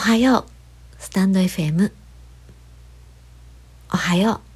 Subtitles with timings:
[0.00, 0.44] はよう。
[0.98, 1.92] スタンド FM
[3.92, 4.49] おはよう。